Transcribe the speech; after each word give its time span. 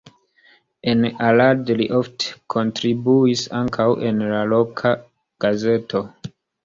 En 0.93 1.03
Arad 1.25 1.67
li 1.81 1.85
ofte 1.99 2.33
kontribuis 2.55 3.43
ankaŭ 3.61 3.87
en 4.09 4.25
la 4.33 4.41
loka 4.55 4.95
gazeto. 5.47 6.03